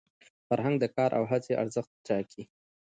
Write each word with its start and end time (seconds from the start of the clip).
فرهنګ 0.47 0.75
د 0.79 0.85
کار 0.95 1.11
او 1.19 1.23
هڅي 1.31 1.53
ارزښت 1.63 1.91
ټاکي. 2.07 2.43